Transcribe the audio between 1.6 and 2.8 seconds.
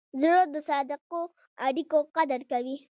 اړیکو قدر کوي.